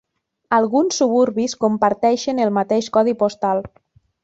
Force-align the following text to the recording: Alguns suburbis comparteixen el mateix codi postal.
Alguns 0.57 0.97
suburbis 1.01 1.53
comparteixen 1.65 2.43
el 2.47 2.55
mateix 2.61 2.91
codi 2.99 3.17
postal. 3.23 3.65